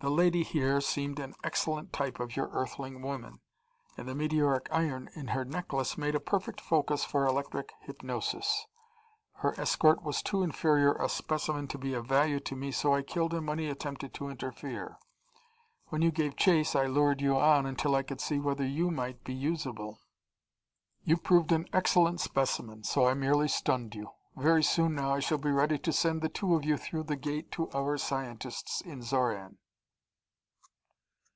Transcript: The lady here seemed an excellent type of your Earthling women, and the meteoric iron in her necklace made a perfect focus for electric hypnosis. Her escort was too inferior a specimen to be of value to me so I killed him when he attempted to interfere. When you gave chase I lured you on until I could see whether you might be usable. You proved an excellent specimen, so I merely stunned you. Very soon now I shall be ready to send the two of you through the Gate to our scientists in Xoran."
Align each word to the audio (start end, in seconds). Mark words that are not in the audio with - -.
The 0.00 0.10
lady 0.12 0.44
here 0.44 0.80
seemed 0.80 1.18
an 1.18 1.34
excellent 1.42 1.92
type 1.92 2.20
of 2.20 2.36
your 2.36 2.50
Earthling 2.52 3.02
women, 3.02 3.40
and 3.96 4.06
the 4.06 4.14
meteoric 4.14 4.68
iron 4.70 5.10
in 5.16 5.26
her 5.26 5.44
necklace 5.44 5.98
made 5.98 6.14
a 6.14 6.20
perfect 6.20 6.60
focus 6.60 7.04
for 7.04 7.26
electric 7.26 7.72
hypnosis. 7.80 8.66
Her 9.38 9.58
escort 9.60 10.04
was 10.04 10.22
too 10.22 10.44
inferior 10.44 10.94
a 10.94 11.08
specimen 11.08 11.66
to 11.66 11.78
be 11.78 11.94
of 11.94 12.06
value 12.06 12.38
to 12.38 12.54
me 12.54 12.70
so 12.70 12.94
I 12.94 13.02
killed 13.02 13.34
him 13.34 13.46
when 13.46 13.58
he 13.58 13.68
attempted 13.68 14.14
to 14.14 14.28
interfere. 14.28 14.98
When 15.88 16.00
you 16.00 16.12
gave 16.12 16.36
chase 16.36 16.76
I 16.76 16.86
lured 16.86 17.20
you 17.20 17.36
on 17.36 17.66
until 17.66 17.96
I 17.96 18.04
could 18.04 18.20
see 18.20 18.38
whether 18.38 18.64
you 18.64 18.92
might 18.92 19.24
be 19.24 19.34
usable. 19.34 19.98
You 21.02 21.16
proved 21.16 21.50
an 21.50 21.66
excellent 21.72 22.20
specimen, 22.20 22.84
so 22.84 23.08
I 23.08 23.14
merely 23.14 23.48
stunned 23.48 23.96
you. 23.96 24.10
Very 24.36 24.62
soon 24.62 24.94
now 24.94 25.12
I 25.12 25.18
shall 25.18 25.38
be 25.38 25.50
ready 25.50 25.76
to 25.78 25.92
send 25.92 26.22
the 26.22 26.28
two 26.28 26.54
of 26.54 26.64
you 26.64 26.76
through 26.76 27.02
the 27.02 27.16
Gate 27.16 27.50
to 27.50 27.68
our 27.72 27.98
scientists 27.98 28.80
in 28.82 29.00
Xoran." 29.02 29.56